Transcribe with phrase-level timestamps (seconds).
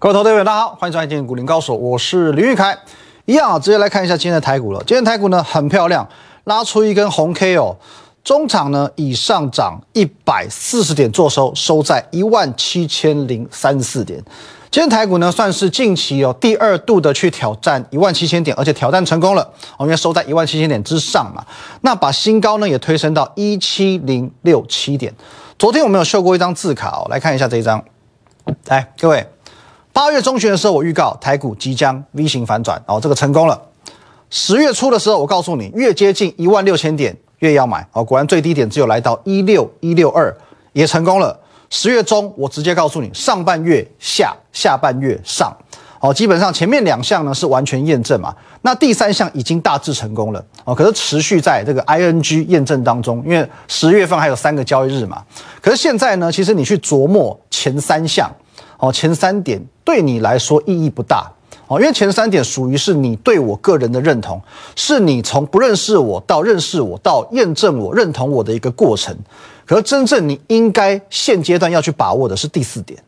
[0.00, 2.74] 各位投资者，大家好，欢迎收看今天股林高手，我是林玉凯。
[3.26, 4.82] 一样啊，直接来看一下今天的台股了。
[4.86, 6.08] 今天台股呢很漂亮，
[6.44, 7.76] 拉出一根红 K 哦，
[8.24, 14.18] 中场呢以上涨一百四十点做收，收在一万七千零三十四点。
[14.70, 19.42] 今天台股呢算是近期哦第二度的去挑战一万七千点，而且挑战成功了
[19.76, 21.44] 哦，因为收在一万七千点之上嘛。
[21.82, 25.14] 那把新高呢也推升到一七零六七点。
[25.58, 27.84] 昨天我们有秀过一张字卡哦，来看一下这一张，
[28.64, 29.26] 来各位。
[29.92, 33.60] 八月中旬的时候，我预告台股即将 V 型反转，哦，这个成功了。
[34.30, 40.34] 十月初的时候，我告诉你，越接近一万六千点越要买，哦，果然最低点只有来到一六一六二，
[40.72, 41.36] 也成功了。
[41.70, 45.52] 十月中，我直接告诉你，上半月下，下半月上，
[45.98, 55.24] 哦，基本上前面两项呢是完全验证嘛，那第三项已经大致成功了，哦，可是持续在这个 ING 验证当中，因为十月份还有三个交易日嘛，
[55.60, 58.30] 可是现在呢，其实你去琢磨前三项。
[58.80, 61.30] 哦，前三点对你来说意义不大
[61.68, 64.40] 哦，因为前三点属于是你对我个人的认同，
[64.74, 69.16] 是你从不认识我到认识我到验证我认同我的一个过程。
[69.64, 73.00] 可是真正你应该现阶段要去把握的是第四点，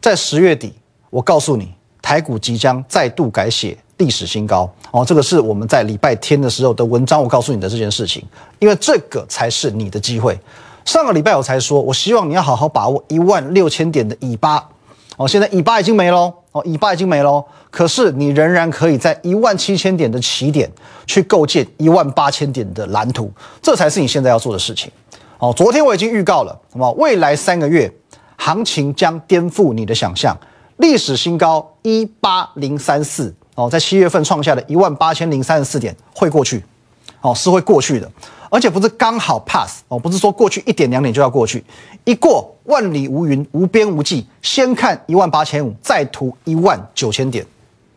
[0.00, 0.72] 在十月底，
[1.10, 8.24] 我告诉你，台股即将再度改写历史新高哦，这个是我们在礼拜天的时候的文章，我告诉你的这件事情，
[8.58, 10.36] 因为这个才是你的机会。
[10.84, 14.68] 上个礼拜我才说，我希望你要好好把握一万六千点的尾巴。
[15.16, 17.44] 哦，现在尾巴已经没喽，哦，尾巴已经没喽。
[17.70, 20.70] 可是你仍然可以在一万七千点的起点
[21.06, 23.30] 去构建一万八千点的蓝图，
[23.62, 24.90] 这才是你现在要做的事情。
[25.38, 27.90] 哦，昨天我已经预告了，那么未来三个月
[28.36, 30.36] 行情将颠覆你的想象，
[30.76, 36.64] 历史新高一八零三四哦，在七月份创下的一万八千零三十四点会过去，
[37.20, 38.10] 哦，是会过去的。
[38.50, 41.64] 而且不是刚好 pass 哦，不是说过去一点两点就要过去，
[42.04, 44.26] 一过万里无云，无边无际。
[44.42, 47.44] 先看一万八千五，再图一万九千点，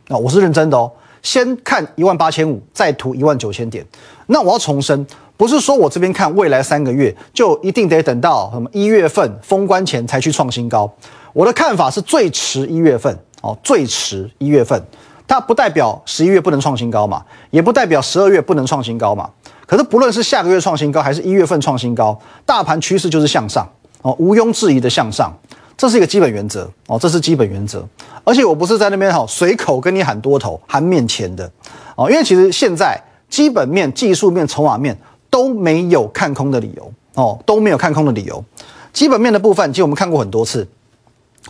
[0.08, 0.92] 啊，我是认真的哦。
[1.22, 3.86] 先看一万八千五，再图一万九千点。
[4.28, 5.06] 那我要重申，
[5.36, 10.90] 不是说我这边看未来三个月就一定得等到什么一月份封关前才去创新高。
[11.34, 14.81] 我的看法是最迟一月份哦，最迟一月份。
[15.28, 19.30] 它不代表十一月不能创新高嘛，也不代表十二月不能创新高嘛。
[19.69, 23.69] 可是不论是下个月创新高，还是一月份创新高，大盘趋势就是向上
[24.02, 25.31] 哦，毋庸置疑的向上，
[25.78, 27.88] 这是一个基本原则哦，这是基本原则。
[28.24, 31.47] 而且我不是在那边哈随口跟你喊多头喊面前的
[31.96, 33.00] 哦，因为其实现在
[33.30, 34.97] 基本面、技术面、筹码面
[35.30, 38.44] 都没有看空的理由哦，都没有看空的理由。
[38.91, 40.68] 基本面的部分，其实我们看过很多次，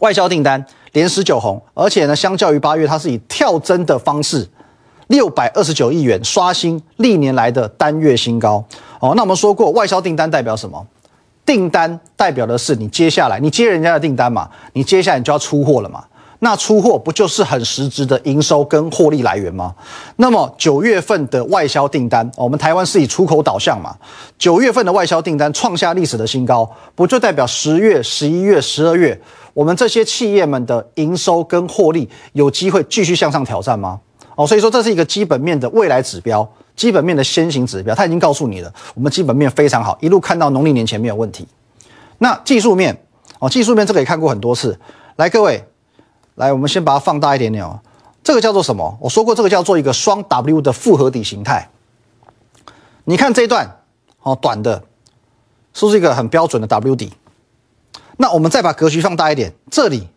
[0.01, 0.65] 外销订单。
[0.93, 4.49] 连十九红，而且呢，相较于八月，它是以跳增的方式，
[5.09, 8.63] 六百二十九亿元刷新历年来的单月新高。
[8.99, 10.83] 哦，那我们说过，外销订单代表什么？
[11.45, 16.03] 订单代表的是你接下来你接人家的订单嘛，你接下来你就要出货了嘛。
[16.41, 19.73] 那出货不就是很实质的营收跟获利来源吗？
[20.17, 23.93] 那么九月份的外销订单，我们台湾是以出口导向嘛，
[24.37, 29.19] 九月份的外销订单创下历史的新高，不就代表十月、十一月、十二月？
[29.53, 33.99] 我们这些企业们的营收跟获利有机会继续向上挑战吗？
[34.39, 41.45] 哦，所以说这是一个基本面的未来指标，基本面的先行指标，它已经告诉你了，我们基本面非常好，一路看到农历年前没有问题。
[42.19, 43.03] 那技术面，
[43.39, 44.79] 哦，技术面这个也看过很多次。
[45.17, 45.61] 来，各位，
[46.35, 47.81] 来，我们先把它放大一点点哦。
[48.23, 48.97] 这个叫做什么？
[49.01, 51.69] 我说过，这个叫做一个双 W 的复合底形态。
[53.03, 53.69] 你看这一段，
[54.21, 54.81] 哦，短的，
[55.73, 57.11] 是不是一个很标准的 W 底？
[58.15, 60.07] 那我们再把格局放大一点，这里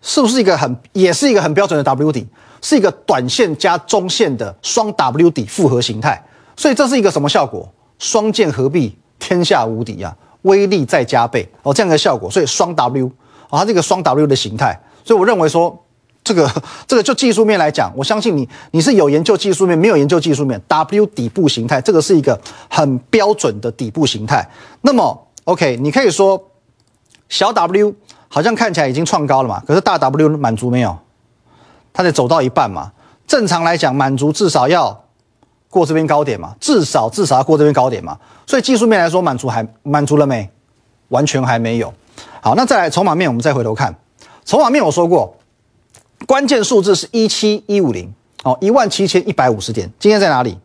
[0.00, 2.26] 是不是一个很，也是一个很标准的 W 底，
[2.62, 6.22] 是一个短线加中线的双 W 底复合形态，
[6.56, 7.68] 所以这是一个什么效果？
[7.98, 13.10] 双剑合璧，天下无敌呀，威力再加倍哦，这样的效果，所以双 W
[13.48, 15.78] 啊，它这个双 W 的形态，所以我认为说，
[16.24, 16.50] 这个
[16.86, 24.48] 这个就技术面来讲，我相信你你是有研究技术面，没有研究技术面，W 底部形态，这个是一个很标准的底部形态。
[24.82, 26.42] 那么 OK，你可以说。
[27.32, 27.94] 小 W
[28.26, 30.98] 好像看起来已经创高了嘛，可是大 W 满足没有？
[32.00, 32.90] 它得走到一半嘛。
[33.26, 35.04] 正常来讲，满足至少要
[35.68, 38.18] 过这边高点嘛，至少至少要过这边高点嘛。
[38.46, 40.48] 所以技术面来说，满足还满足了没？
[41.08, 41.92] 完全还没有。
[42.40, 43.94] 好，那再来筹码面，我们再回头看
[44.46, 44.82] 筹码面。
[44.82, 45.36] 我说过，
[46.26, 48.10] 关键数字是一七一五零
[48.44, 49.92] 哦，一万七千一百五十点。
[49.98, 50.58] 今天在哪里？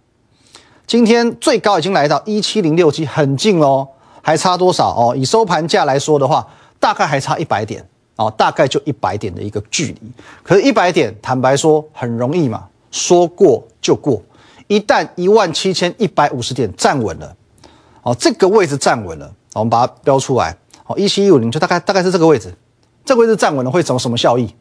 [0.87, 3.89] 今天最高已经来到一七零六七，很近喽。
[4.21, 5.15] 还差多少哦？
[5.15, 6.47] 以收盘价来说的话，
[6.79, 10.11] 大概还差一百点哦，大概就一百点的一个距离。
[10.43, 14.21] 可是，一百点坦白说很容易嘛，说过就过。
[14.67, 17.35] 一旦一万七千一百五十点站稳了，
[18.01, 20.57] 哦，这个位置站稳了，我们把它标出来，
[20.87, 22.51] 哦，一七一五零就大概大概是这个位置，
[23.03, 24.53] 这个位置站稳了会走什么效益？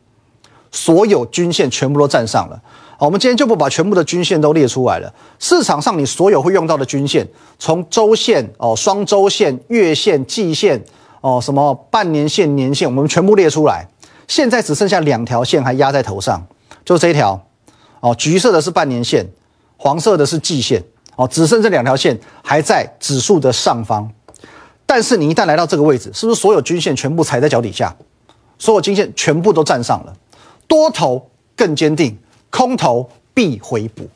[0.71, 2.61] 所有均线全部都站上了。
[2.99, 5.11] 好，我们今天就不把全部的均线都列出来了。
[5.39, 7.27] 市场上你所有会用到的均线，
[7.59, 10.85] 从周线哦、双周线、月线、季线
[11.25, 13.89] 哦、什么半年线、年线，我们全部列出来。
[14.29, 16.47] 现在只剩下两条线还压在头上，
[16.85, 17.43] 就是这一条
[18.01, 19.27] 哦，橘色的是半年线，
[19.79, 20.85] 黄色的是季线
[21.17, 24.07] 哦，只剩这两条线还在指数的上方。
[24.85, 27.97] 但是你一旦来到这个位置，是不是所有均线全部踩在脚底下？
[28.59, 30.13] 所有均线全部都站上了，
[30.69, 32.15] 多头更坚定，
[32.51, 34.07] 空头必回补。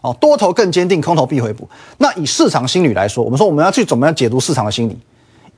[0.00, 1.68] 哦，多头更坚定，空头必回补。
[1.98, 4.98] 那以市场心理来说，我们说我们要去怎么样解读市场的心理？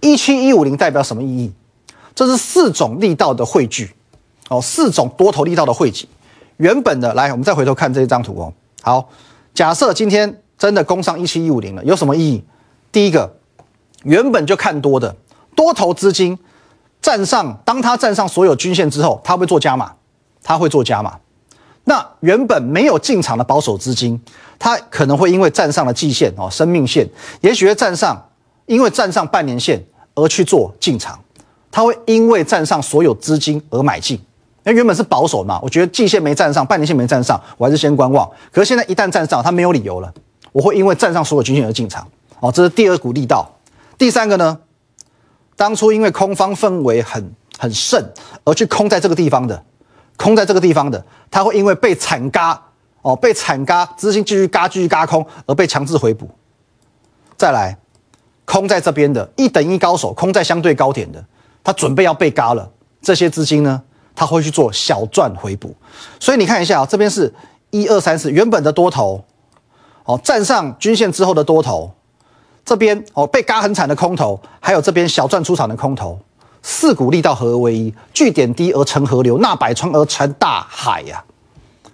[0.03, 1.53] 一七一五零代表什么意义？
[2.15, 3.95] 这是四种力道的汇聚，
[4.49, 6.07] 哦，四种多头力道的汇集。
[6.59, 8.53] 原本的来，我们再回头看这一张图哦。
[8.83, 9.09] 好，
[9.55, 12.45] 假设今天真的攻上一七一五零了，有什么意义？
[12.91, 13.37] 第一个，
[14.03, 15.17] 原本就看多的
[15.55, 16.39] 多头资金
[17.01, 19.93] 站上，当它站上所有均线之后，它会做加码，
[20.43, 21.19] 它会做加码。
[21.85, 24.21] 那原本没有进场的保守资金，
[24.59, 27.09] 它可能会因为站上了季线哦，生命线，
[27.41, 28.29] 也许会站上，
[28.67, 29.83] 因为站上半年线
[30.15, 31.19] 而去做进场。
[31.71, 34.21] 它会因为站上所有资金而买进，
[34.63, 38.31] 那原本是保守嘛，我觉得季线没站上，半年线没站上，我还是先观望。
[38.53, 40.13] 可是现在一旦站上，它没有理由了，
[40.53, 42.07] 我会因为站上所有均线而进场。
[42.41, 43.51] 哦，这是第二股力道。
[43.97, 44.59] 第三个呢，
[45.57, 48.05] 当初因为空方氛围很很盛
[48.45, 49.65] 而去空在这个地方的，
[50.17, 52.61] 空在这个地方的，它会因为被惨嘎
[53.01, 56.29] 哦，被惨嘎，资金继续嘎继续嘎空而被强制回补。
[57.37, 57.79] 再来，
[58.45, 61.25] 空在这边的一等一高手，空在相对高点的。
[61.65, 62.69] 他准备要被嘎了，
[63.01, 63.81] 这些资金呢，
[64.17, 65.73] 他会去做小赚回补，
[66.19, 67.33] 所以你看一下啊，这边是
[67.71, 69.25] 一二三四原本的多头，
[70.05, 71.93] 哦，站上均线之后的多头，
[72.65, 76.19] 这边哦被嘎很惨的空头，还有这边小赚出场的空头，
[76.63, 81.23] 四股力道合而为一，聚点低而成河流，纳百川而成大海呀，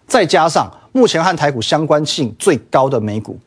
[0.06, 3.38] 再加上目前和台股相关性最高的美股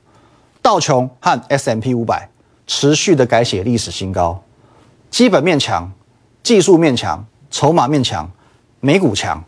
[0.62, 2.30] 道琼和 S M P 五百
[2.74, 4.42] 持续的改写历史新高，
[5.10, 5.92] 基本面强。
[6.42, 8.32] 技术面强，筹码面强，
[8.80, 9.44] 美股强。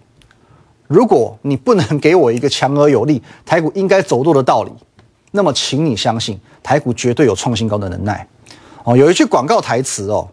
[0.88, 4.72] 如果你不能给我一个强而有力台股应该走路的道理，
[5.31, 8.28] 那么请你相信台股绝对有创新高的能耐。
[8.84, 10.28] 哦，有一句广告台词哦，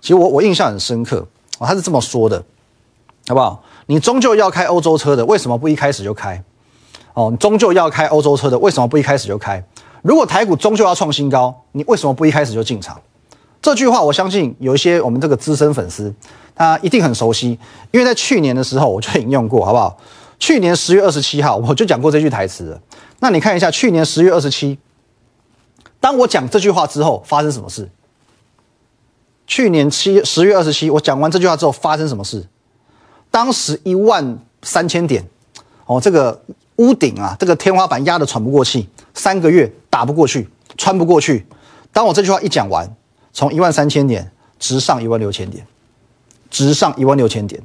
[0.00, 1.18] 其实我我印象很深刻
[1.58, 2.42] 哦，他是这么说的，
[3.28, 3.62] 好不好？
[3.84, 6.42] 你终究要开欧洲车的，为什么不一开始就开？
[7.12, 9.62] 哦，你终究要开欧洲车的，为什么不一开始就开？
[10.04, 13.00] 如果台股终究要创新高，你为什么不一开始就进场？
[13.62, 16.14] 这句话我相信有一些我们这个资深粉丝，
[16.54, 17.58] 他一定很熟悉，
[17.90, 19.96] 因为在去年的时候我就引用过，好不好？
[20.38, 22.78] 去年十月二十七号我就讲过这句台词。
[23.20, 24.78] 那你看一下，去年十月二十七，
[26.00, 27.88] 当我讲这句话之后发生什么事？
[29.46, 32.46] 去年七十月二十七，我讲完这句话之后发生什么事？
[33.30, 35.26] 当时一万三千点，
[35.86, 36.38] 哦，这个
[36.76, 41.46] 屋顶啊，这个天花板压得喘不过气，三个月打不过去，穿不过去。
[41.92, 42.94] 当我这句话一讲完。
[43.36, 44.30] 从一万三千点
[44.60, 45.66] 直上一万六千点，
[46.50, 47.60] 直上一万六千点。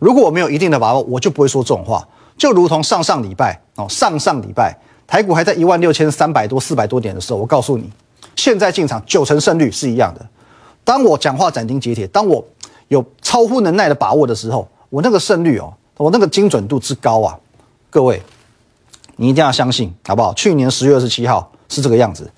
[0.00, 2.08] 如果我没有一定的把握，我就不会说这种话。
[2.36, 4.76] 就如同上上礼拜哦，上上礼拜
[5.06, 7.88] 台股还在一万六千三百多、四百多点的时候，我告诉你，
[8.34, 10.26] 现在进场九成胜率是一样的。
[10.82, 12.44] 当我讲话斩钉截铁，当我
[12.88, 17.38] 有超乎能耐的把握的时候，我那个胜率哦，我那个精准度之高啊！
[17.90, 18.20] 各位，
[19.22, 20.34] 你一定要相信，好不好？
[20.34, 22.28] 去年十月二十七号是这个样子，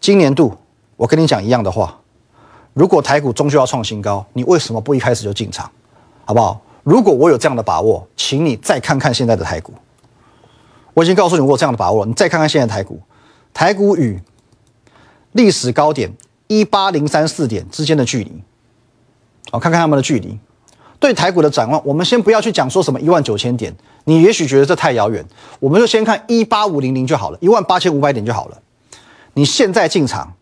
[0.00, 0.52] 今年度
[0.96, 2.00] 我跟你讲一样的话。
[2.74, 5.70] 如果台股终究要创新高，你为什么不一开始就进场，
[6.24, 6.60] 好不好？
[6.82, 9.72] 如果我有这样的把握，请你再看看现在的台股。
[10.94, 13.00] 我已经告诉你我有这样的把握，你再看看现在台股，
[13.54, 14.20] 台股与
[15.30, 16.12] 历史高点
[16.48, 18.42] 一八零三四点之间的距离，
[19.52, 20.36] 好，看看他们的距离。
[20.98, 23.74] 对台股的展望，我们先不要去讲说什么一万九千点，
[24.04, 25.24] 你也许觉得这太遥远，
[25.60, 28.58] 我们就先看一八五零零就好了，一万八千五百点就好了。
[29.34, 30.32] 你现在进场，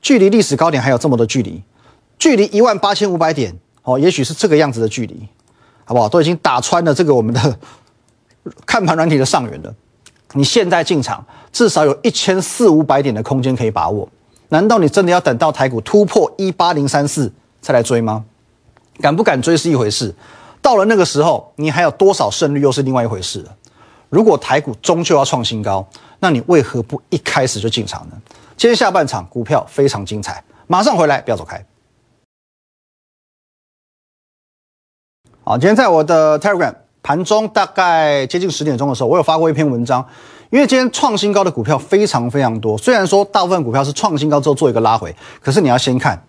[0.00, 1.62] 距离历史高点还有这么多距离。
[2.16, 3.52] 距离一万八千五百点，
[3.82, 5.28] 哦，也许是这个样子的距离，
[5.84, 6.08] 好不好？
[6.08, 7.58] 都已经打穿了这个我们的
[8.64, 9.74] 看盘软体的上缘了。
[10.34, 14.08] 你现在进场，至少有一千四五百点的空间可以把握。
[14.50, 18.24] 难道你真的要等到台股突破一八零三四再来追吗？
[19.00, 20.14] 敢不敢追是一回事，
[20.62, 23.56] 到了那个时候，你还有多少胜率又是另外一回事了。
[24.08, 25.86] 如果台股终究要创新高，
[26.20, 28.16] 那你为何不一开始就进场呢？
[28.56, 31.64] 今天下半场股票非常精彩，马上回来，不要走开。
[35.42, 40.06] 好，今天在我的 Telegram 盘中大概接近十点钟的时候，我有发过一篇文章。
[40.50, 46.22] 因为今天创新高的股票非常非常多，虽然说大部分股票是创新高之后做一个拉回，可是你要先看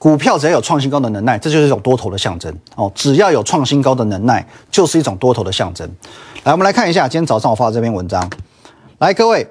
[0.00, 2.90] 股票只要有创新高的能耐，这就是一种多头的象征哦。
[2.94, 5.86] 只要有创新高的能耐，就是一种多头的象征。
[6.44, 8.30] 来，我们来看一下今天早上我发的这篇文章。
[8.96, 9.46] 来，各位，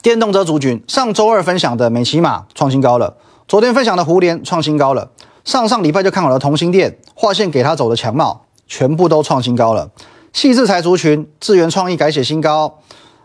[0.00, 5.10] 电动车族群，上周二分享的美骑马创新高了，昨天分享的胡联创新高了，
[5.44, 9.90] 上上礼拜就看好了同心电，划线给他走的强貌，全部都创新高了。
[10.32, 12.78] 细制材族群，智源创意改写新高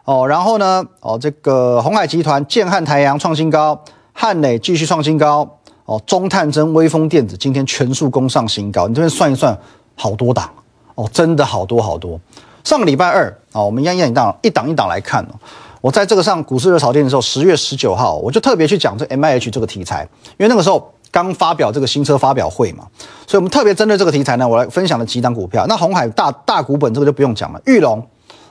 [0.04, 0.28] 哦。
[0.28, 3.82] 然后呢，哦，这个红海集团、建汉台阳创新高，
[4.12, 5.60] 汉磊继续创新高。
[5.86, 9.58] 哦，中探针、微风电子今天全数攻上新高，你这边算一算，
[9.96, 10.50] 好多档
[10.96, 12.20] 哦，真的好多好多。
[12.64, 15.36] 上个礼拜二啊，我们一样一档一档一档来看哦。
[15.82, 22.88] 我在这个上股市热炒店的时候，十月十九号，我就特别去讲这 M I H 这个题材，因为那个时候刚发表这个新车发表会嘛，
[23.28, 25.66] 所以我们特别针对这个题材呢，我来分享了几档股票。
[25.68, 28.02] 那红海大大股本这个就不用讲了，玉龙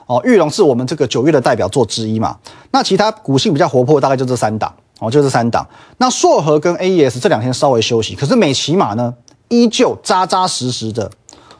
[0.05, 2.37] 哦，玉龙是我们这个九月的代表作之一嘛。
[2.69, 4.71] 那其他股性比较活泼，大概就这三档。
[5.03, 5.67] 哦，就这三档。
[5.97, 9.13] 那硕和跟 AES 这两天稍微休息，可是美骑马呢，
[9.49, 11.11] 依旧扎扎实实的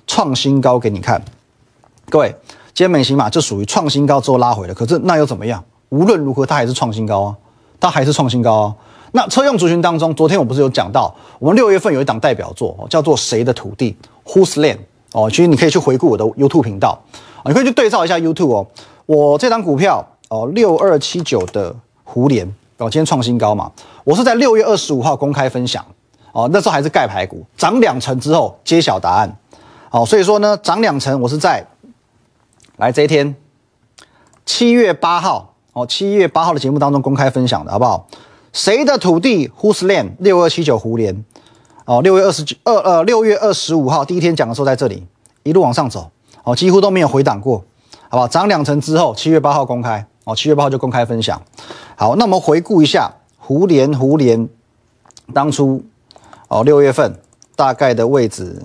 [0.08, 1.22] 创新高给你看。
[2.10, 2.34] 各位，
[2.74, 5.62] 今天美骑马就属于创新高之后拉回了，可是那又怎么样？
[5.90, 7.36] 无论如何，它还是创新高啊，
[7.80, 8.76] 它还是创新高啊。
[9.12, 13.96] 那车用族群当中，昨天我不是有讲到，我们六月份有一档代表作，叫做谁的土地
[14.26, 14.80] ？Whose land？
[15.12, 17.00] 哦，其实你可以去回顾我的 YouTube 频道
[17.44, 18.66] 啊，你可以去对照一下 YouTube 哦。
[19.06, 22.52] 我这张股票哦，六二七九的胡联。
[22.90, 23.72] 今天创新高嘛？
[24.04, 25.86] 我是在六月二十五号公开分享
[26.32, 29.38] 哦，那时候还是盖牌股，涨两成之后揭晓答案。
[29.92, 31.66] 哦，所以说呢，涨两成，我是在
[32.78, 33.36] 来这一天
[34.46, 38.08] 七月八号哦，七月八号的节目当中公开分享的，好不好？
[38.52, 40.12] 谁的土地？Who's land？
[40.20, 41.24] 六二七九胡联
[41.86, 45.06] 哦，六月二十九二呃，六月二十五号第一天讲的时候在这里
[45.44, 46.10] 一路往上走
[46.44, 47.64] 哦，几乎都没有回档过，
[48.10, 48.28] 好不好？
[48.28, 51.42] 涨两成之后，七月八号公开哦，七月八号就公开分享。
[51.96, 54.50] 好，那我们回顾一下胡联，胡联
[55.34, 55.84] 当初
[56.48, 57.14] 哦六月份
[57.56, 58.62] 大概的位置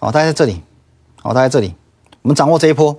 [0.00, 0.60] 哦，大概在这里
[1.22, 1.74] 哦，大概这里，
[2.22, 2.96] 我们掌握这一波，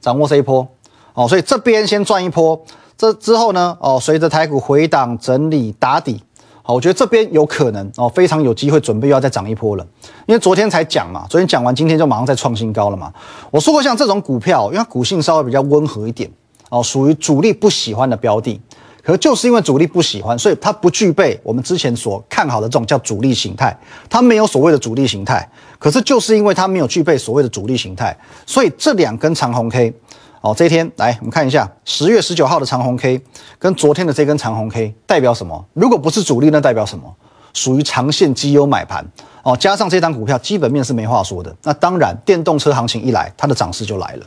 [0.00, 0.66] 掌握这一波
[1.14, 2.62] 哦，所以这边先赚一波，
[2.96, 6.22] 这之后呢哦，随着台股回档整理打底，
[6.62, 9.86] 好，我觉得这边有可能哦，非常有机会准备要再涨一波了，
[10.26, 13.12] 因为昨天才讲嘛，昨天讲完，今天就马上再创新高了嘛。
[13.50, 16.30] 我说过，像这种股票，因为股性稍微比较温和一点
[16.70, 18.60] 哦，属于主力不喜欢的标的。
[19.02, 23.76] 可就是因为主力不喜欢，所以它不具备我们之前所看好的这种叫主力形态，
[24.08, 25.46] 它没有所谓的主力形态。
[25.78, 28.16] 可是就是因为它没有具备所谓的主力形态，
[28.46, 29.92] 所以这两根长红 K，
[30.40, 33.20] 哦，这一天来我们看一下十月十九号的长红 K，
[33.58, 35.66] 跟昨天的这根长红 K 代表什么？
[35.74, 37.12] 如果不是主力，那代表什么？
[37.54, 39.04] 属于长线绩优买盘
[39.42, 39.56] 哦。
[39.56, 44.26] 加上这张股票基本面是没话说的，那当然电动车行情一来，它的涨势就来了。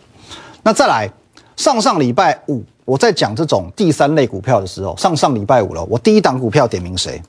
[0.62, 1.10] 那再来
[1.58, 2.64] 上上礼拜五。
[2.86, 7.20] 我在讲这种第三类股票的时候，上上礼拜五了，我第一档股票点名谁？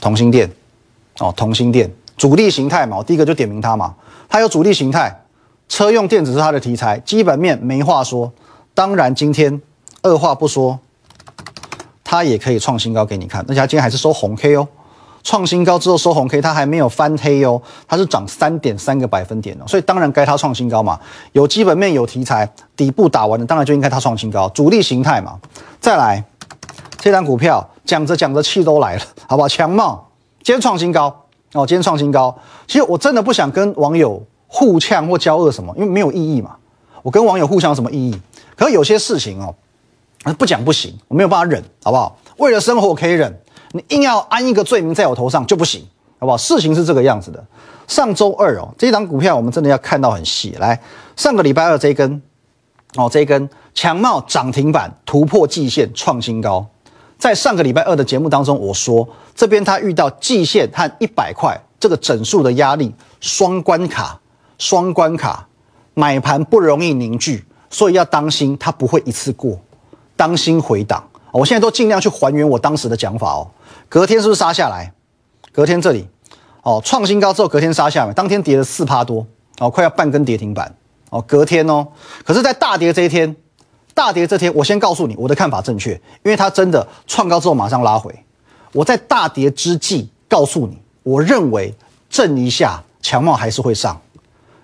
[0.00, 0.48] 同心电，
[1.18, 3.92] 哦，同心电主力形态嘛，我第一个就点名它嘛，
[4.28, 5.24] 它有主力形态，
[5.68, 8.32] 车用电子是它的题材，基本面没话说。
[8.72, 9.60] 当然今天
[10.02, 10.78] 二话不说，
[12.04, 14.68] 它也可以创新高给你看，而且它今天还是收红 K 哦。
[15.26, 20.96] 创新高之后收红 K，它还没有翻黑哦，它是涨三点三个百分点哦，所以当然该它创新高嘛。
[21.32, 25.36] 有基本面有题材，底部打完了，当然就应该它创新高，主力形态嘛。
[25.80, 26.22] 再来，
[26.98, 29.48] 这张股票讲着讲着气都来了，好不好？
[29.48, 30.08] 强茂
[30.44, 31.08] 今天创新高
[31.54, 32.32] 哦，今天创新高。
[32.68, 36.54] 其实我真的不想跟网友互呛或交恶什么，因为没有意义嘛。
[37.02, 38.16] 我跟网友互相有什么意义？
[38.54, 39.52] 可是有些事情哦，
[40.38, 42.16] 不讲不行，我没有办法忍，好不好？
[42.36, 43.36] 为了生活我可以忍。
[43.72, 45.84] 你硬要安一个罪名在我头上就不行，
[46.18, 46.36] 好不好？
[46.36, 47.44] 事情是这个样子的。
[47.86, 50.54] 上周二哦，这档股票我们真的要看到很细。
[50.58, 50.80] 来，
[51.14, 52.20] 上个礼拜二这一根，
[52.96, 56.66] 哦，这一根强茂涨停板突破季线创新高。
[57.18, 64.20] 在上个礼拜二的节目当中，我说这边它遇到季线和一百块这个整数的压力双关卡，
[64.58, 65.46] 双关卡
[65.94, 69.58] 买盘不容易凝聚，所以要当心它不会一次过，
[70.16, 71.02] 当心回档。
[71.36, 73.48] 我现在都尽量去还原我当时的讲法哦。
[73.88, 74.92] 隔天是不是杀下来？
[75.52, 76.06] 隔天这里，
[76.62, 79.26] 哦，创新高之后隔天杀下来，当天跌了四趴多，
[79.58, 80.74] 哦，快要半根跌停板，
[81.10, 81.86] 哦，隔天哦，
[82.24, 83.34] 可是，在大跌这一天，
[83.94, 85.92] 大跌这天，我先告诉你我的看法正确，
[86.24, 88.14] 因为它真的创高之后马上拉回。
[88.72, 91.74] 我在大跌之际告诉你，我认为
[92.10, 93.98] 震一下强茂还是会上，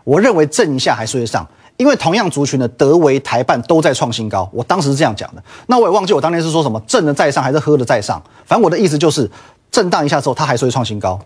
[0.04, 1.48] 我认为震一下还是会上。
[1.76, 5.42] 因为同样族群的德维、台办都在创新高，我当时是这样讲的。
[5.66, 9.28] 那我也忘记我当年是说什么正的在上还是喝的在上，反正我的意思就是
[9.70, 11.18] 震荡一下之后它还是会创新高。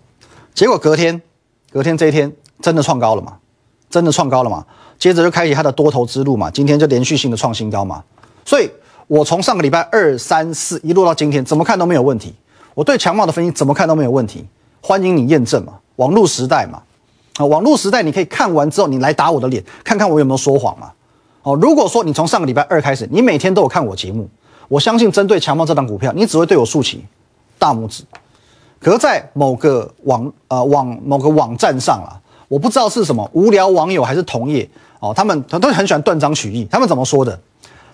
[0.55, 1.21] 结果隔天，
[1.71, 3.37] 隔天这一天真的创高了嘛？
[3.91, 4.65] 真的创高了嘛？
[4.99, 6.51] 接着就开启它的多头之路嘛？
[6.51, 8.03] 今天就连续性的创新高嘛？
[8.45, 8.71] 所以
[9.07, 12.35] 我从上个礼拜二、三、四一路到今天，怎么看都没有问题。
[12.75, 14.45] 我对强茂的分析怎么看都没有问题。
[14.81, 16.83] 欢迎你验证嘛，网络时代嘛，
[17.37, 20.91] 啊，网络时代你可以看完之后，你来打我的脸，看看我有没有说谎嘛。
[21.43, 24.29] 哦，如果说你从上个礼拜二开始，你每天都有看我节目，
[24.69, 27.05] 我相信针对强茂这档股票，你只会对我竖起
[27.59, 28.03] 大拇指。
[28.81, 34.69] 可是，在某个网呃网某个网站上啊，我不知道是什么无聊网友还是同业
[35.01, 36.67] 哦，他们他都很喜欢断章取义。
[36.71, 37.39] 他们怎么说的？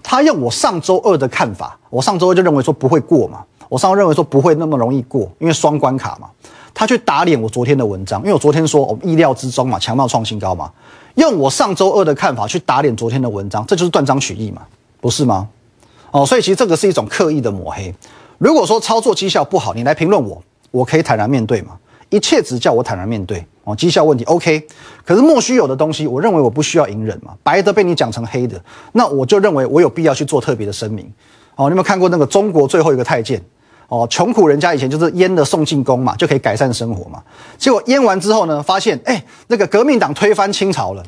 [0.03, 6.29] 他用我上周二的看法，我上周二就认为说不会过嘛，我上周认为说不会那么容易过，因为双关卡嘛。
[6.75, 10.71] 他去打脸我昨天的文章，因为我昨天说我意料之中嘛，强茂创新高嘛。
[11.17, 14.63] 用我上周二的看法去打脸昨天的文章，这就是断章取义嘛，
[15.01, 15.47] 不是吗？
[16.11, 17.95] 哦，所以其实这个是一种刻意的抹黑。
[18.39, 21.77] 如果说操作绩效不好，你来评论我，我可以坦然面对嘛，
[22.09, 23.77] 一切只叫我坦然面对哦。
[23.77, 24.67] 绩效问题 OK，
[25.05, 27.35] 可是莫须有的东西，我认为我不需要隐忍嘛。
[27.43, 28.59] 白的被你讲成黑的，
[28.93, 31.05] 那我就认为我有必要去做特别的声明。
[31.57, 33.43] 哦，你有没有看过那个中国最后一个太监？
[33.93, 37.23] 哦，穷苦人家以前就是阉的送进宫嘛，就可以改善生活嘛。
[37.59, 41.03] 结果阉完之后呢，发现哎，那个革命党推翻清朝了，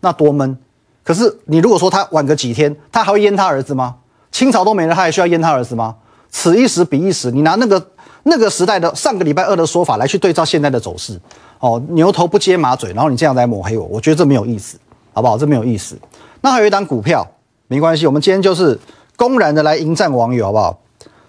[0.00, 0.58] 那多闷。
[1.04, 3.94] 可是你如果说他晚个几天，他还会阉他儿子吗？
[4.32, 5.94] 清朝都没了，他还需要阉他儿子吗？
[6.28, 7.86] 此一时彼一时，你拿那个
[8.24, 11.16] 那个时代的上个礼拜二的说法来去对照现在的走势，
[11.60, 14.76] 哦，牛头不接马嘴，然后你这样来抹黑我，我觉得这没有意思，
[15.12, 15.38] 好不好？
[15.38, 15.96] 这没有意思。
[16.40, 17.24] 那还有一档股票，
[17.68, 18.76] 没关系，我们今天就是
[19.14, 20.80] 公然的来迎战网友，好不好？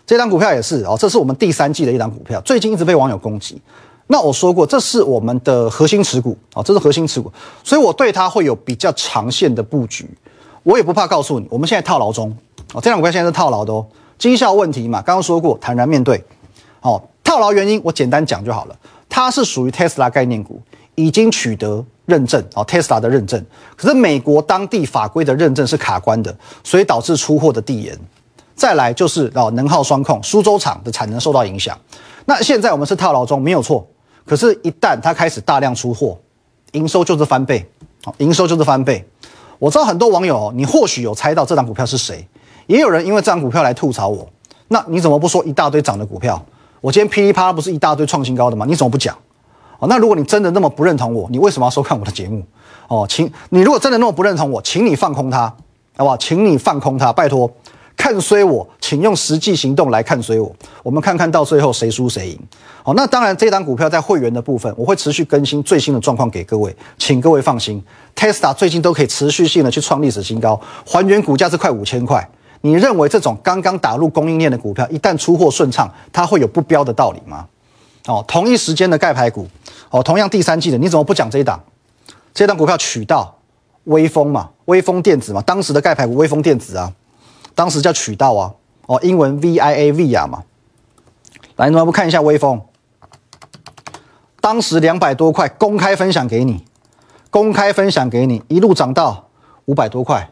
[0.05, 3.59] 这张股票也是哦，这是我们第三季的一张股票，最近一直被网友攻击。
[4.07, 7.31] 那我说过，这是我们的核心持股哦，这是核心持股，
[7.63, 10.07] 所以我对它会有比较长线的布局。
[10.61, 12.29] 我也不怕告诉你，我们现在套牢中
[12.73, 13.83] 哦，这两股票现在是套牢的哦，
[14.19, 16.23] 绩效问题嘛，刚刚说过，坦然面对。
[16.81, 18.75] 哦，套牢原因我简单讲就好了，
[19.09, 20.61] 它是属于 Tesla 概念股，
[20.93, 23.43] 已经取得认证哦，Tesla 的认证，
[23.75, 27.97] 可是美国当地法规的认证是卡关的，所以导致出货的递延。
[28.55, 31.77] 再来就是哦，能耗双控，苏州厂的产能受到影响。
[32.25, 33.85] 那现在我们是套牢中，没有错。
[34.25, 36.17] 可是，一旦它开始大量出货，
[36.71, 37.63] 营收就是翻倍，
[38.03, 39.07] 好，营收就是翻倍。
[39.59, 42.27] 我知道很多网友，你或许有猜到这张股票是谁，
[42.65, 44.27] 也有人因为这张股票来吐槽我。
[44.69, 46.43] 那你怎么不说一大堆涨的股票？
[46.81, 48.65] 我今天噼里啪啦不是一大堆创新高的吗？
[48.67, 49.15] 你怎么不讲？
[49.77, 52.43] 哦，那如果你真的那么不认同我，你为什么要收看我的节目？
[52.87, 55.41] 哦，请你如果真的那么不认同我，请你放空它，
[55.97, 56.17] 好不好？
[56.17, 57.51] 请你放空它，拜托。
[58.05, 60.55] 看衰我，请用实际行动来看衰我。
[60.83, 62.39] 我们看看到最后谁输谁赢。
[62.83, 67.83] 好，那当然，这档股票在会员的部分，我会持续更新最新的状况给各位，请各位放心。
[68.15, 72.29] Tesla 最近都可以持续性的去创历史新高，还原股价是快五千块。
[72.61, 77.47] 你认为这种刚刚打入供应链的股票，一旦出货顺畅，它会有不标的道理吗？
[78.05, 79.47] 哦，同一时间的盖牌股，
[79.89, 81.59] 哦，同样第三季的，你怎么不讲这一档？
[82.35, 83.35] 这档股票取到
[83.85, 86.93] 微风嘛，微风电子嘛，当时的盖牌股微风电子啊。
[87.55, 88.53] 当时叫渠道啊，
[88.85, 90.43] 哦，英文 V I A V 啊嘛，
[91.55, 92.61] 来，你们看一下微风，
[94.41, 96.63] 当时两百多块，公开分享给你，
[97.29, 99.29] 公开分享给你，一路涨到
[99.65, 100.29] 五百多块，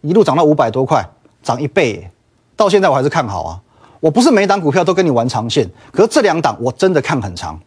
[0.00, 1.06] 一路涨到五百多块，
[1.42, 2.08] 涨一倍，
[2.56, 3.60] 到现在我还是看好啊。
[3.98, 7.58] 我不是每档股票都跟你玩长线，可是这两档我真的看很长。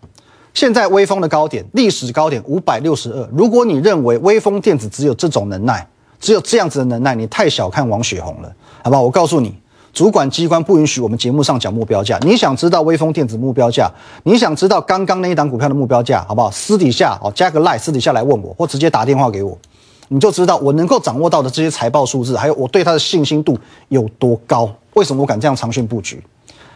[0.53, 5.87] 现在微风的高点，历史高点五百六十二，如果你认为微风电子只有这种能耐，
[6.19, 8.53] 只有这样子的能耐，你太小看王雪红了。
[8.85, 9.01] 好不好？
[9.01, 9.51] 我告诉你，
[9.91, 12.19] 主管机关不允许我们节目上讲目标价。
[12.21, 13.91] 你想知道微风电子目标价？
[14.21, 16.23] 你想知道刚刚那一档股票的目标价？
[16.27, 16.51] 好不好？
[16.51, 19.57] 私底下哦，加个 line，私底下来问我，或直接打电话给我，
[20.09, 24.69] 你就知道我能够掌握到的这些财报数字，还有我对它的信心度有多高。
[24.93, 26.23] 为什么我敢这样长线布局？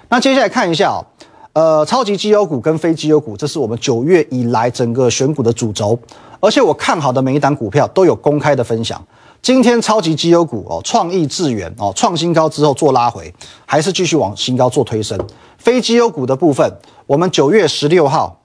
[0.09, 1.05] 那接下来看一下哦，
[1.53, 5.95] 呃，超级绩优股跟非绩优股，这是我们九月以来整个选股的主轴，
[6.39, 8.99] 而且我看好的每一档股票都有公开的分享。
[9.41, 13.33] 今天超级绩优股哦，创意智源哦，创新高之后做拉回，
[13.65, 15.17] 还是继续往新高做推升。
[15.57, 18.41] 非绩优股的部分，我们九月十六号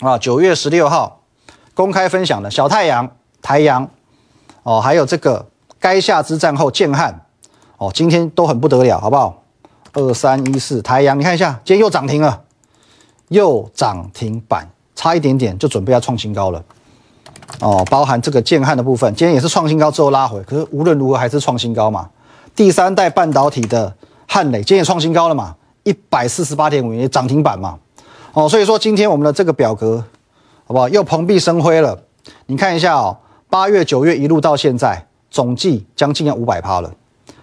[0.00, 1.20] 啊，九月十六号
[1.74, 3.10] 公开分享的小太阳、
[3.42, 3.88] 台阳
[4.62, 5.46] 哦，还有这个
[5.80, 7.26] 该下之战后建汉
[7.78, 9.42] 哦，今天都很不得了，好不好？
[9.94, 12.42] 二三一四台阳，你看一下，今天又涨停了，
[13.28, 16.64] 又涨停板，差一点点就准备要创新高了。
[17.62, 22.10] 哦，包含这个建汉的部分，今天也是创新高之后拉回，可是无论如何还是创新高嘛。
[22.56, 23.94] 第三代半导体的
[24.26, 27.78] 汉磊今天也创新高了嘛，一百四十八点五元涨停板嘛。
[28.32, 30.02] 哦，所以说今天我们的这个表格，
[30.66, 30.88] 好不好？
[30.88, 31.96] 又蓬荜生辉了。
[32.46, 33.16] 你看一下哦，
[33.48, 36.92] 八月、九月一路到现在，总计将近要五百趴了，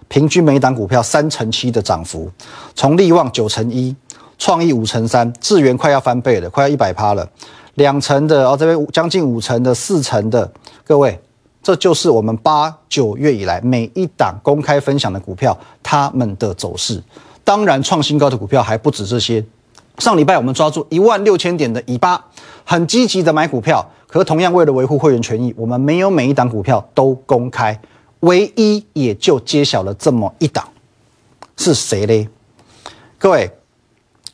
[0.08, 2.30] 平均每档股票三成七的涨幅，
[2.74, 3.96] 从利旺九成一，
[4.36, 7.26] 创意五成三，智源快要翻倍了，快要一百趴了。
[7.74, 10.50] 两成的哦，这边将近五成的，四成的，
[10.84, 11.20] 各位
[11.62, 17.02] 这就是我们八九月以来每一档公开分享的股票它们的走势。
[17.44, 19.44] 当然，创新高的股票还不止这些。
[19.98, 22.24] 上礼拜我们抓住一万六千点的尾巴，
[22.64, 23.86] 很积极的买股票。
[24.06, 27.78] 可是同样为了维护会员权益，我们没有每一档股票都公开，
[28.20, 30.66] 唯一也就揭晓了这么一档，
[31.56, 32.28] 是谁嘞？
[33.18, 33.50] 各位，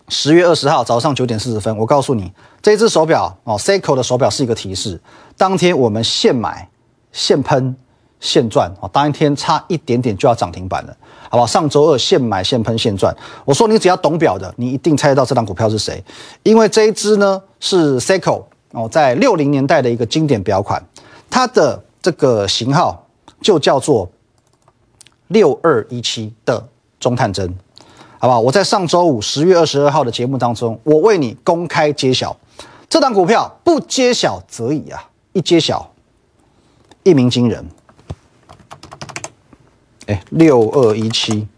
[0.09, 2.33] 十月二十号早上九点四十分，我告诉你，
[2.67, 5.01] 这只手表哦，Seiko 的手表是一个提示。
[5.37, 6.69] 当天我们现买
[7.13, 7.77] 现喷
[8.19, 10.97] 现赚哦，当天差一点点就要涨停板了。
[11.31, 11.47] 好不好？
[11.47, 13.17] 上周二现买现喷现赚。
[13.45, 16.03] 我说你只要懂表的，你一定猜得到这档股票是谁，
[16.43, 20.85] 因为这一支呢是 Seiko 哦，在六零年代的一个经典表款，
[21.31, 23.07] 它的这个型号
[23.41, 24.11] 就叫做
[25.29, 26.67] 六二一七的
[26.99, 27.57] 中探针，
[28.19, 28.41] 好不好？
[28.41, 32.37] 我在上周五十月二十二号的节目当中，我为你公开揭晓
[32.89, 35.93] 这档股票，不揭晓则已啊，一揭晓
[37.03, 37.67] 一鸣惊人。
[40.07, 41.49] 哎，六二一七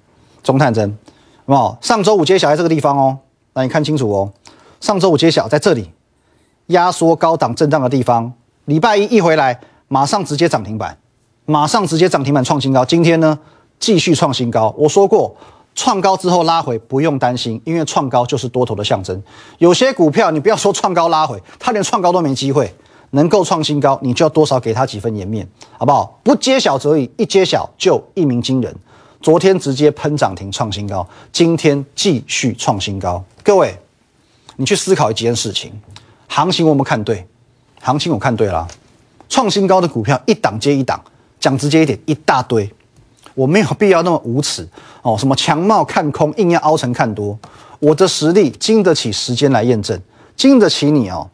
[0.43, 0.97] 中探针，
[1.45, 1.79] 好不好？
[1.83, 3.19] 上周五揭晓在这个地方哦，
[3.53, 4.33] 那你看清楚哦。
[4.81, 5.91] 上周五揭晓在这里，
[6.69, 8.33] 压缩高档震荡的地方。
[8.65, 10.99] 礼拜一一回来，马上直接涨停板，
[11.45, 12.85] 马上直接涨停板创新高。
[12.85, 13.39] 今天呢，
[13.79, 14.75] 继续创新高。
[14.79, 15.37] 我说过，
[15.79, 19.23] 创高之后拉回不用担心，因为创高就是多头的象征。
[19.59, 22.75] 有些股票你不要说创高拉回，它连创高都没机会。
[23.11, 26.19] 能够创新高，你就要多少给他几分颜面，好不好？
[26.25, 28.75] 不揭晓则已，一揭晓就一鸣惊人。
[29.23, 33.25] 昨天直接喷涨停创新高，今天继续创新高。
[33.45, 33.79] 各位，
[34.57, 35.73] 你去思考几件事情：
[36.27, 37.25] 行情我们看对，
[37.81, 38.67] 行情我看对了。
[39.29, 41.01] 创新高的股票一档接一档，
[41.39, 42.69] 讲直接一点，一大堆。
[43.39, 44.69] 我没有必要那么无耻
[45.03, 47.39] 哦，什么强貌看空，硬要凹成看多。
[47.79, 49.97] 我的实力经得起时间来验证，
[50.35, 51.31] 经得起你哦。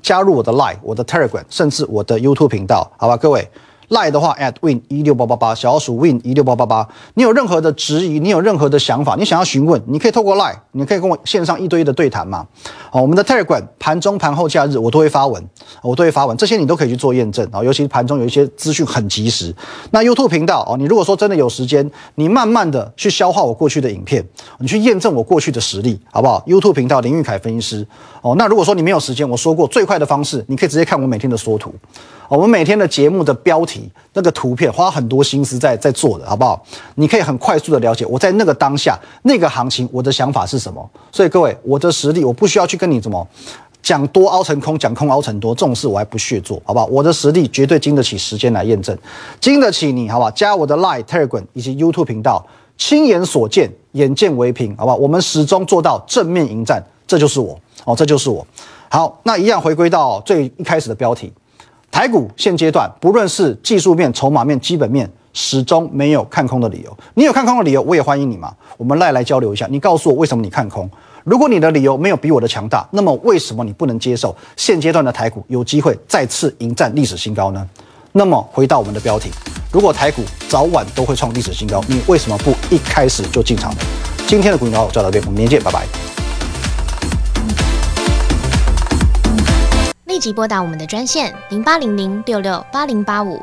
[0.00, 3.50] 加入我的 Line、我的 Telegram，甚至我的 YouTube 频道，好吧，各位。
[3.90, 6.88] 赖的话，at win 一六八八八，小老鼠 win 一六八八八。
[7.14, 12.46] 你有任何的质疑，你有任何的想法，你想要询问，你可以透过赖，你可以跟我线上一对一的对谈嘛。
[12.90, 15.44] 好，我们的 Telegram 盘中、盘后、假日我都会发文，
[15.82, 17.62] 我都会发文，这些你都可以去做验证啊。
[17.64, 19.54] 尤其是盘中有一些资讯很及时。
[19.90, 24.24] 那 YouTube 频道哦，你如果说真的有时间，你慢慢的去消化我过去的影片，
[24.60, 27.86] 你去验证我过去的实力，好不好？YouTube 频道林玉凯分析师
[28.22, 28.36] 哦。
[28.38, 31.74] 那如果说你没有时间，我说过最快的方式，你可以直接看我每天的缩图。
[32.36, 36.62] 我们每天的节目的标题，那个图片花很多心思在在做的，好不好？
[36.94, 40.88] 你可以很快速的了解我在那个当下那个行情，我的想法是什么。
[41.10, 43.26] 所以各位，我的实力我不需要去跟你怎么
[43.82, 46.86] 讲多凹成空，讲空凹成多这种事我还不屑做，好不好？
[46.86, 48.96] 我的实力绝对经得起时间来验证，
[49.40, 50.30] 经得起你，好不好？
[50.30, 52.46] 加我的 Line、Telegram 以及 YouTube 频道，
[52.78, 54.96] 亲眼所见，眼见为凭，好不好？
[54.96, 58.46] 我们始终做到正面迎战，这就是我哦，这就是我。
[58.88, 61.32] 好，那一样回归到最一开始的标题。
[61.90, 66.96] 台股现阶段，不论是技术面、筹码面、基本面，始终没有看空的理由。
[67.14, 68.54] 你有看空的理由，我也欢迎你嘛。
[68.76, 70.88] 我们赖来交流一下，你告诉我为什么你看空？
[71.24, 77.68] 如果你的理由没有比我的强大，那么为什么你不能接受现阶段的台股有机会再次迎战历史新高呢？
[78.12, 79.30] 那么回到我们的标题，
[79.70, 83.78] 如果台股早晚都会创历史新高，你为什么不一开始就进场呢？
[84.26, 86.09] 今天的股民聊就到这边，我们明天见，拜拜。
[90.20, 93.42] 即拨打我们的专线零八零零六六八零八五。